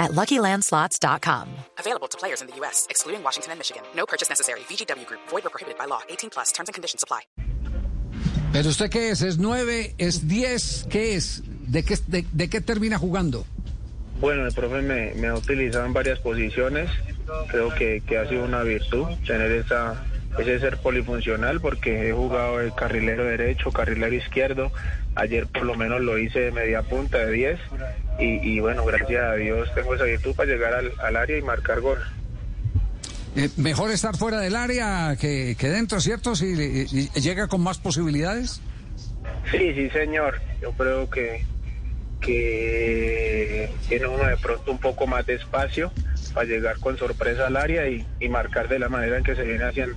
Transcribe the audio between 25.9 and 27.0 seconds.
lo hice de media